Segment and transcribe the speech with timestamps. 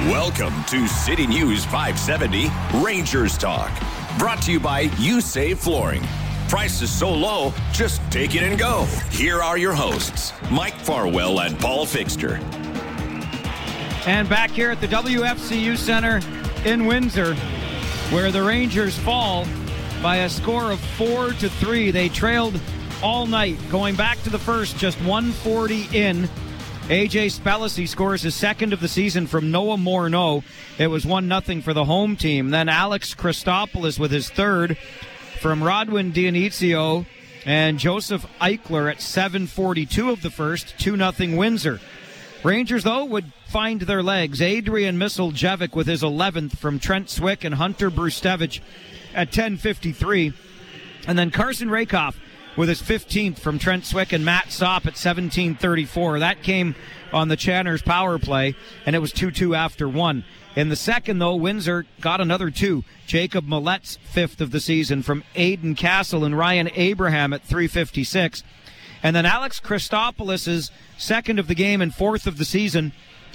[0.00, 2.50] Welcome to City News 570
[2.82, 3.70] Rangers Talk.
[4.18, 6.02] Brought to you by You Save Flooring.
[6.48, 8.84] Prices so low, just take it and go.
[9.10, 12.40] Here are your hosts, Mike Farwell and Paul Fixter.
[14.06, 16.20] And back here at the WFCU Center
[16.64, 17.34] in Windsor,
[18.10, 19.46] where the Rangers fall
[20.02, 21.90] by a score of four to three.
[21.90, 22.58] They trailed
[23.02, 26.28] all night, going back to the first, just 140 in.
[26.92, 30.44] AJ Spellacy scores his second of the season from Noah Morneau.
[30.76, 32.50] It was 1 0 for the home team.
[32.50, 34.76] Then Alex Christopoulos with his third
[35.40, 37.06] from Rodwin Dionicio
[37.46, 41.80] and Joseph Eichler at 742 of the first, 2 0 Windsor.
[42.44, 44.42] Rangers, though, would find their legs.
[44.42, 48.60] Adrian Misiljevic with his 11th from Trent Swick and Hunter Brzustewicz
[49.14, 50.34] at 10.53.
[51.06, 52.16] And then Carson Rehkopf
[52.56, 56.20] with his 15th from Trent Swick and Matt Sop at 17.34.
[56.20, 56.74] That came
[57.12, 60.24] on the Channers power play, and it was 2-2 after one.
[60.54, 62.84] In the second, though, Windsor got another two.
[63.06, 68.42] Jacob Maillet's fifth of the season from Aiden Castle and Ryan Abraham at 356.
[69.02, 72.92] And then Alex Christopoulos' second of the game and fourth of the season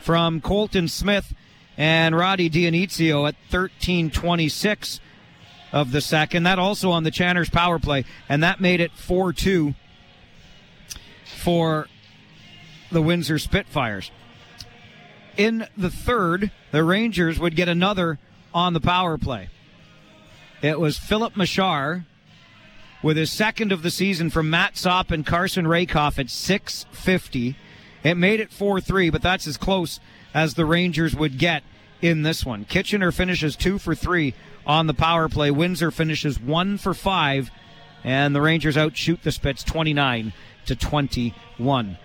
[0.00, 1.34] from Colton Smith
[1.76, 5.00] and Roddy Dionicio at 1326
[5.72, 6.44] of the second.
[6.44, 9.74] That also on the Channers power play, and that made it 4 2
[11.24, 11.88] for
[12.90, 14.10] the Windsor Spitfires.
[15.36, 18.18] In the third, the Rangers would get another
[18.52, 19.48] on the power play.
[20.60, 22.04] It was Filip Mesar
[23.02, 27.56] with his second of the season from Matt Sop and Carson Rehkopf at 650.
[28.02, 30.00] It made it 4 3, but that's as close
[30.34, 31.62] as the Rangers would get
[32.02, 32.64] in this one.
[32.64, 34.34] Kitchener finishes 2 for 3
[34.66, 35.50] on the power play.
[35.50, 37.50] Windsor finishes 1 for 5,
[38.04, 40.32] and the Rangers outshoot the Spits 29
[40.66, 41.98] to 21.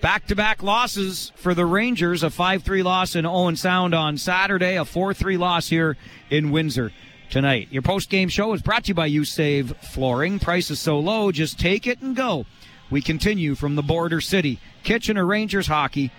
[0.00, 4.18] Back to back losses for the Rangers a 5 3 loss in Owen Sound on
[4.18, 5.96] Saturday, a 4 3 loss here
[6.30, 6.92] in Windsor
[7.30, 7.68] tonight.
[7.70, 10.38] Your post game show is brought to you by You Save Flooring.
[10.38, 12.46] Price is so low, just take it and go.
[12.90, 14.60] We continue from the border city.
[14.84, 16.12] Kitchener Rangers hockey.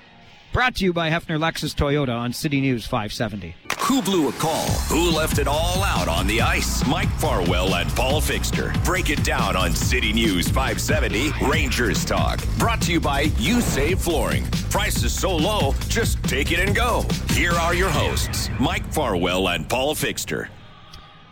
[0.51, 3.66] Brought to you by Heffner Lexus Toyota on City News 570.
[3.87, 4.65] Who blew a call?
[4.89, 6.85] Who left it all out on the ice?
[6.85, 8.73] Mike Farwell and Paul Fixter.
[8.83, 12.45] Break it down on City News 570 Rangers Talk.
[12.57, 14.43] Brought to you by You Save Flooring.
[14.69, 17.05] Prices so low, just take it and go.
[17.29, 20.49] Here are your hosts, Mike Farwell and Paul Fixter.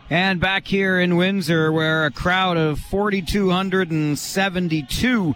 [0.10, 5.36] And back here in Windsor, where a crowd of 4,272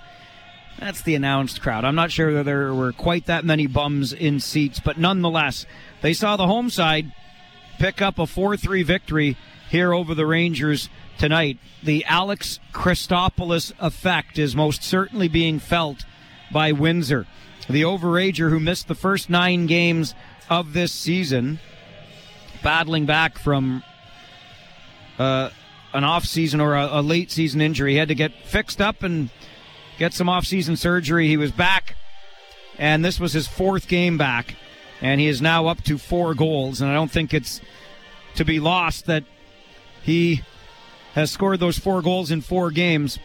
[0.80, 1.84] that's the announced crowd.
[1.84, 5.66] I'm not sure that there were quite that many bums in seats, but nonetheless,
[6.02, 7.12] they saw the home side
[7.80, 9.38] pick up a 4 3 victory
[9.70, 11.58] here over the Rangers tonight.
[11.84, 16.06] The Alex Christopoulos effect is most certainly being felt
[16.52, 17.28] by Windsor.
[17.70, 20.16] The overager who missed the first nine games
[20.50, 21.60] of this season,
[22.64, 23.84] battling back from
[25.20, 25.50] uh,
[25.94, 29.04] an off season or a, a late season injury, he had to get fixed up
[29.04, 29.30] and
[30.00, 31.28] get some off-season surgery.
[31.28, 31.96] He was back,
[32.80, 34.56] and this was his fourth game back,
[35.02, 36.82] and he is now up to four goals.
[36.82, 37.62] And I don't think it's
[38.36, 39.26] to be lost that
[40.02, 40.42] he
[41.14, 43.20] has scored those four goals in four games.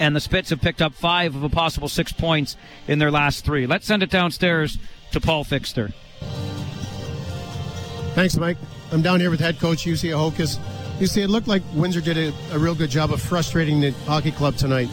[0.00, 2.56] And the Spits have picked up five of a possible six points
[2.88, 3.64] in their last three.
[3.66, 4.76] Let's send it downstairs
[5.12, 5.92] to Paul Fixter.
[8.14, 8.56] Thanks, Mike.
[8.90, 10.58] I'm down here with head coach Jussi Ahokas.
[11.00, 13.92] You see, it looked like Windsor did a, a real good job of frustrating the
[14.06, 14.88] hockey club tonight.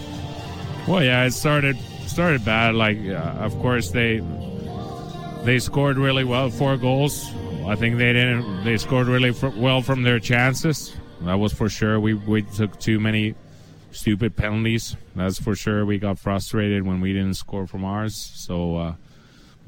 [0.88, 1.78] Well, yeah, it started
[2.08, 2.76] started bad.
[2.76, 4.22] Like, uh, of course, they
[5.44, 7.32] they scored really well, four goals.
[7.66, 8.64] I think they didn't.
[8.64, 10.94] They scored really well from their chances.
[11.22, 12.00] That was for sure.
[12.00, 13.36] We we took too many
[13.92, 14.96] stupid penalties.
[15.16, 15.86] That's for sure.
[15.86, 18.16] We got frustrated when we didn't score from ours.
[18.16, 18.94] So, uh,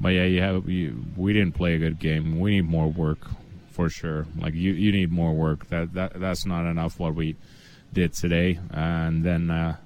[0.00, 2.40] but yeah, you have you, we didn't play a good game.
[2.40, 3.18] We need more work
[3.70, 4.26] for sure.
[4.36, 5.68] Like you, you need more work.
[5.68, 6.98] That that that's not enough.
[6.98, 7.36] What we
[7.92, 9.50] did today, and then.
[9.50, 9.76] Uh,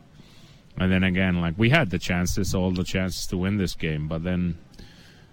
[0.78, 4.08] and then again, like we had the chances, all the chances to win this game,
[4.08, 4.56] but then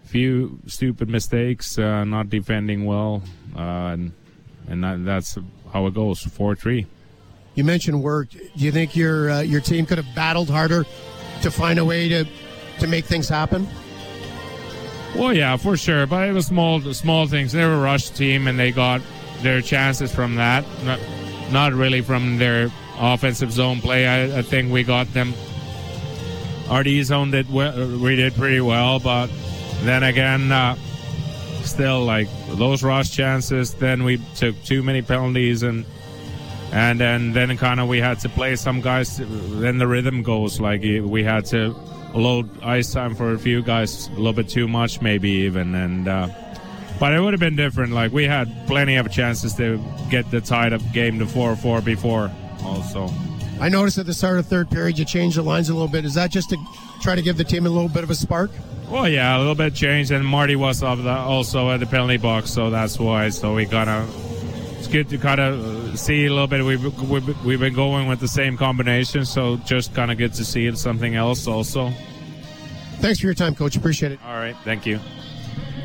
[0.04, 3.22] a few stupid mistakes, uh, not defending well,
[3.56, 4.12] uh, and,
[4.68, 5.38] and that, that's
[5.74, 6.22] how it goes.
[6.24, 6.88] Four three.
[7.56, 8.30] You mentioned work.
[8.32, 10.86] Do you think your uh, your team could have battled harder
[11.42, 12.26] to find a way to
[12.80, 13.68] to make things happen?
[15.16, 16.06] Well, yeah, for sure.
[16.06, 17.54] But it was small small things.
[17.54, 19.02] They were a rush team, and they got
[19.42, 20.66] their chances from that.
[20.84, 21.00] Not,
[21.52, 22.70] not really from their
[23.00, 24.08] offensive zone play.
[24.08, 25.34] I, I think we got them.
[26.70, 29.30] Our D zone did we did pretty well, but
[29.84, 30.76] then again, uh,
[31.64, 33.74] still like those rush chances.
[33.74, 35.86] Then we took too many penalties and
[36.72, 39.18] and then then kind of we had to play some guys.
[39.18, 41.76] Then the rhythm goes like we had to
[42.16, 46.08] load ice time for a few guys a little bit too much maybe even and.
[46.08, 46.28] Uh,
[46.98, 47.92] But it would have been different.
[47.92, 49.78] Like we had plenty of chances to
[50.10, 52.32] get the tied up game to four four before.
[52.64, 53.10] Also,
[53.60, 56.06] I noticed at the start of third period you changed the lines a little bit.
[56.06, 56.58] Is that just to
[57.02, 58.52] try to give the team a little bit of a spark?
[58.90, 62.70] well, yeah, a little bit changed, and Marty was also at the penalty box, so
[62.70, 63.30] that's why.
[63.30, 66.64] So we kind of it's good to kind of uh, see a little bit.
[66.64, 70.46] We've, we've we've been going with the same combination, so just kind of good to
[70.46, 71.92] see something else also.
[73.00, 73.76] Thanks for your time, Coach.
[73.76, 74.20] Appreciate it.
[74.26, 75.00] All right, thank you.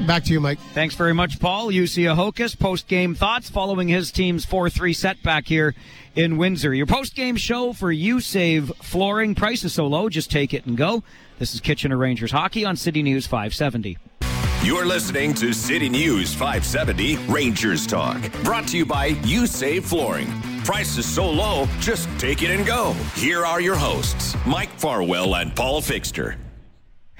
[0.07, 0.59] Back to you, Mike.
[0.75, 1.69] Thanks very much, Paul.
[1.69, 5.75] Jussi Ahokas post game thoughts following his team's 4 3 setback here
[6.17, 6.75] in Windsor.
[6.75, 9.35] Your post game show for You Save Flooring.
[9.35, 11.05] Price is so low, just take it and go.
[11.39, 13.99] This is Kitchener Rangers Hockey on City News 570.
[14.63, 18.21] You're listening to City News 570 Rangers Talk.
[18.43, 20.29] Brought to you by You Save Flooring.
[20.65, 22.93] Price is so low, just take it and go.
[23.15, 26.37] Here are your hosts, Mike Farwell and Paul Fixter.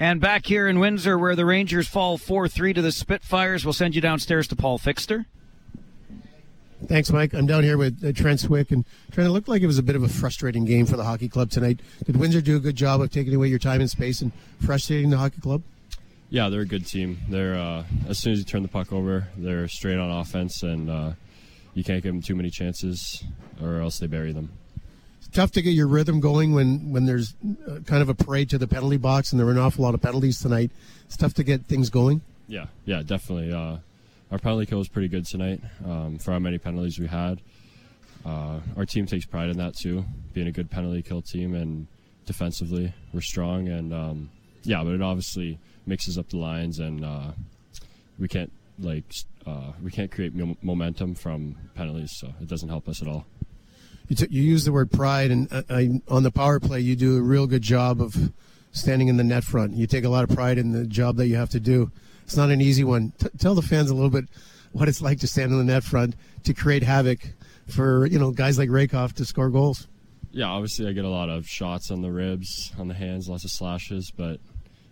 [0.01, 3.71] And back here in Windsor, where the Rangers fall 4 3 to the Spitfires, we'll
[3.71, 5.27] send you downstairs to Paul Fixter.
[6.87, 7.35] Thanks, Mike.
[7.35, 9.83] I'm down here with uh, Trent Swick, and Trent, it looked like it was a
[9.83, 11.81] bit of a frustrating game for the hockey club tonight.
[12.03, 15.11] Did Windsor do a good job of taking away your time and space and frustrating
[15.11, 15.61] the hockey club?
[16.31, 17.19] Yeah, they're a good team.
[17.29, 20.89] They're uh, as soon as you turn the puck over, they're straight on offense, and
[20.89, 21.11] uh,
[21.75, 23.23] you can't give them too many chances,
[23.61, 24.49] or else they bury them.
[25.33, 27.35] Tough to get your rhythm going when when there's
[27.67, 29.93] uh, kind of a parade to the penalty box, and there were an awful lot
[29.93, 30.71] of penalties tonight.
[31.05, 32.21] It's tough to get things going.
[32.47, 33.53] Yeah, yeah, definitely.
[33.53, 33.77] Uh,
[34.29, 37.39] our penalty kill was pretty good tonight um, for how many penalties we had.
[38.25, 41.87] Uh, our team takes pride in that too, being a good penalty kill team, and
[42.25, 43.69] defensively we're strong.
[43.69, 44.29] And um,
[44.63, 47.31] yeah, but it obviously mixes up the lines, and uh,
[48.19, 49.05] we can't like
[49.47, 53.25] uh, we can't create momentum from penalties, so it doesn't help us at all.
[54.11, 56.97] You, t- you use the word pride, and uh, I, on the power play, you
[56.97, 58.33] do a real good job of
[58.73, 59.71] standing in the net front.
[59.71, 61.93] You take a lot of pride in the job that you have to do.
[62.25, 63.13] It's not an easy one.
[63.17, 64.25] T- tell the fans a little bit
[64.73, 67.19] what it's like to stand in the net front to create havoc
[67.67, 69.87] for you know guys like Rehkopf to score goals.
[70.33, 73.45] Yeah, obviously I get a lot of shots on the ribs, on the hands, lots
[73.45, 74.41] of slashes, but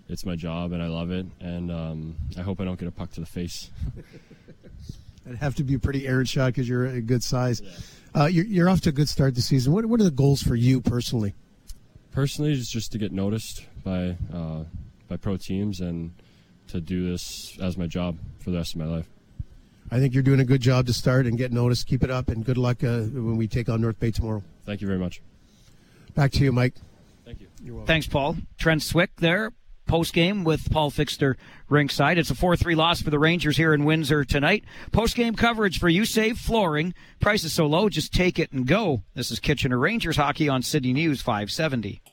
[0.07, 2.91] it's my job and I love it, and um, I hope I don't get a
[2.91, 3.69] puck to the face.
[5.25, 7.61] It'd have to be a pretty errant shot because you're a good size.
[8.15, 9.73] Uh, you're, you're off to a good start this season.
[9.73, 11.33] What, what are the goals for you personally?
[12.11, 14.63] Personally, it's just to get noticed by uh,
[15.07, 16.11] by pro teams and
[16.67, 19.07] to do this as my job for the rest of my life.
[19.91, 21.87] I think you're doing a good job to start and get noticed.
[21.87, 24.43] Keep it up, and good luck uh, when we take on North Bay tomorrow.
[24.65, 25.21] Thank you very much.
[26.13, 26.75] Back to you, Mike.
[27.25, 27.47] Thank you.
[27.63, 28.37] You're well thanks, Paul.
[28.57, 29.51] Trent Swick there,
[29.89, 31.35] post game with Paul Fixter
[31.67, 32.19] ringside.
[32.19, 34.63] It's a 4 3 loss for the Rangers here in Windsor tonight.
[34.91, 36.93] Post game coverage for You Save Flooring.
[37.19, 39.01] Price is so low, just take it and go.
[39.15, 42.03] This is Kitchener Rangers hockey on City News 570.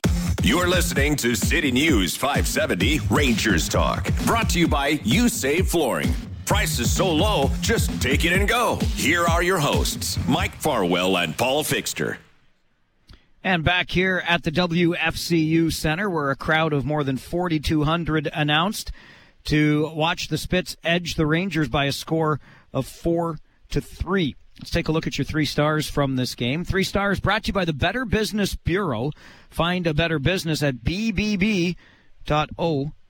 [0.41, 4.11] You're listening to City News 570 Rangers Talk.
[4.25, 6.11] Brought to you by You Save Flooring.
[6.45, 8.77] Price is so low, just take it and go.
[8.95, 12.17] Here are your hosts, Mike Farwell and Paul Fixter.
[13.47, 18.91] And back here at the WFCU Center, where a crowd of more than 4,200 announced
[19.45, 22.41] to watch the Spits edge the Rangers by a score
[22.73, 23.37] of four
[23.69, 24.35] to three.
[24.59, 26.65] Let's take a look at your three stars from this game.
[26.65, 29.11] Three stars brought to you by the Better Business Bureau.
[29.49, 31.77] Find a better business at bbb.org.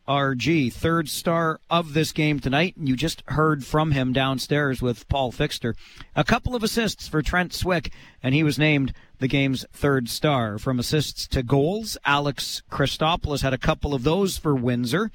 [0.08, 2.78] Third star of this game tonight.
[2.78, 5.76] And you just heard from him downstairs with Paul Fixter.
[6.16, 7.92] A couple of assists for Trent Swick,
[8.24, 10.58] and he was named the game's third star.
[10.58, 15.12] From assists to goals, Alex Christopoulos had a couple of those for Windsor.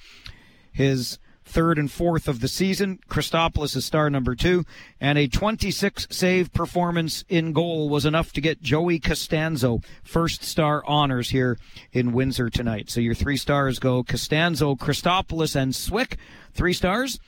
[0.72, 2.98] His third and fourth of the season.
[3.08, 4.64] Christopoulos is star number two,
[5.00, 10.82] and a 26 save performance in goal was enough to get Joey Costanzo first star
[10.86, 11.58] honors here
[11.92, 12.90] in Windsor tonight.
[12.90, 16.16] So your three stars go Costanzo, Christopoulos, and Swick.
[16.54, 17.18] Three stars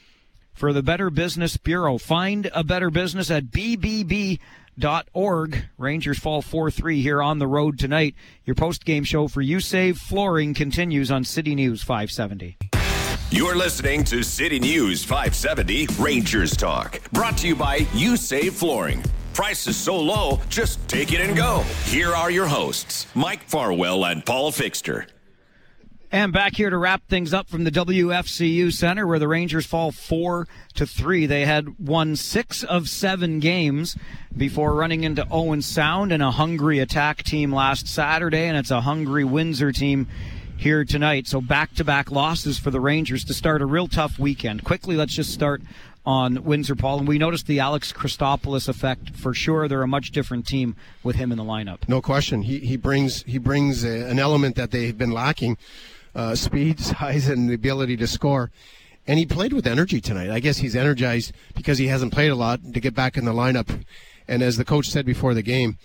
[0.52, 1.98] for the Better Business Bureau.
[1.98, 4.38] Find a better business at BBB
[4.78, 5.64] dot org.
[5.78, 8.14] Rangers fall 4-3 here on the road tonight.
[8.44, 12.56] Your post-game show for You Save Flooring continues on City News 570.
[13.34, 17.00] You're listening to City News 570 Rangers Talk.
[17.10, 19.02] Brought to you by You Save Flooring.
[19.32, 21.64] Price is so low, just take it and go.
[21.86, 25.08] Here are your hosts, Mike Farwell and Paul Fixter.
[26.12, 29.90] And back here to wrap things up from the WFCU Center, where the Rangers fall
[29.90, 31.26] four to three.
[31.26, 33.96] They had won six of seven games
[34.36, 38.82] before running into Owen Sound and a hungry attack team last Saturday, and it's a
[38.82, 40.06] hungry Windsor team
[40.64, 41.26] here tonight.
[41.26, 44.64] So back to back losses for the Rangers to start a real tough weekend.
[44.64, 45.60] Quickly, let's just start
[46.06, 47.00] on Windsor, Paul.
[47.00, 49.68] And we noticed the Alex Christopoulos effect for sure.
[49.68, 51.86] They're a much different team with him in the lineup.
[51.86, 52.40] No question.
[52.40, 55.58] He he brings he brings a, an element that they've been lacking:
[56.14, 58.50] uh, speed, size, and the ability to score.
[59.06, 60.30] and he played with energy tonight.
[60.30, 63.34] I guess he's energized because he hasn't played a lot to get back in the
[63.34, 63.84] lineup.
[64.26, 65.76] And as the coach said before the game,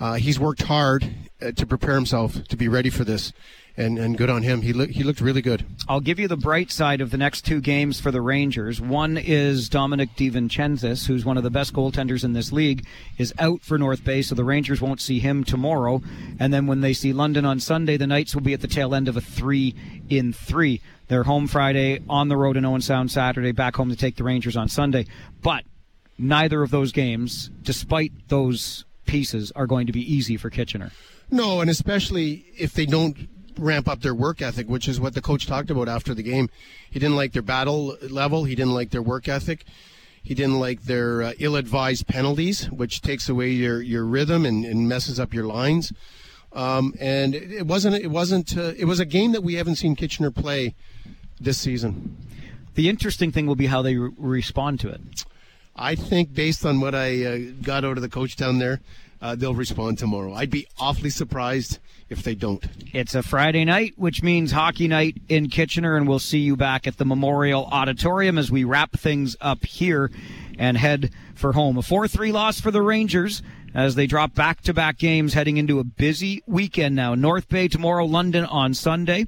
[0.00, 1.06] uh, he's worked hard
[1.42, 3.34] uh, to prepare himself to be ready for this
[3.76, 4.62] and, and good on him.
[4.62, 5.64] He looked he looked really good.
[5.88, 8.80] I'll give you the bright side of the next two games for the Rangers.
[8.80, 12.84] One is Dominic DiVincentis, who's one of the best goaltenders in this league,
[13.18, 16.02] is out for North Bay, so the Rangers won't see him tomorrow.
[16.38, 18.94] And then when they see London on Sunday, the Knights will be at the tail
[18.94, 19.74] end of a three
[20.08, 20.80] in three.
[21.08, 24.24] They're home Friday, on the road in Owen Sound Saturday, back home to take the
[24.24, 25.06] Rangers on Sunday.
[25.42, 25.64] But
[26.18, 30.90] neither of those games, despite those pieces, are going to be easy for Kitchener.
[31.30, 33.16] No, and especially if they don't
[33.58, 36.48] ramp up their work ethic, which is what the coach talked about after the game.
[36.90, 38.44] He didn't like their battle level.
[38.44, 39.64] He didn't like their work ethic.
[40.22, 44.88] He didn't like their uh, ill-advised penalties, which takes away your, your rhythm and, and
[44.88, 45.92] messes up your lines.
[46.52, 47.96] Um, and it wasn't.
[47.96, 48.56] It wasn't.
[48.56, 50.74] Uh, it was a game that we haven't seen Kitchener play
[51.40, 52.16] this season.
[52.74, 55.24] The interesting thing will be how they re- respond to it.
[55.74, 58.80] I think, based on what I uh, got out of the coach down there,
[59.22, 60.34] uh, they'll respond tomorrow.
[60.34, 61.78] I'd be awfully surprised
[62.10, 62.64] if they don't.
[62.92, 66.86] It's a Friday night, which means hockey night in Kitchener, and we'll see you back
[66.88, 70.10] at the Memorial Auditorium as we wrap things up here
[70.58, 71.78] and head for home.
[71.78, 73.42] A 4 3 loss for the Rangers
[73.74, 77.14] as they drop back to back games heading into a busy weekend now.
[77.14, 79.26] North Bay tomorrow, London on Sunday.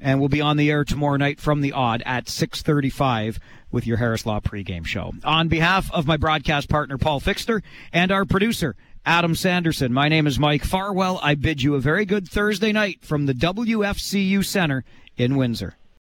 [0.00, 3.38] And we'll be on the air tomorrow night from the Aud at 635
[3.70, 5.12] with your Harris Law pregame show.
[5.22, 9.92] On behalf of my broadcast partner, Paul Fixter, and our producer, Adam Sanderson.
[9.92, 11.18] My name is Mike Farwell.
[11.22, 14.84] I bid you a very good Thursday night from the WFCU Center
[15.16, 15.76] in Windsor.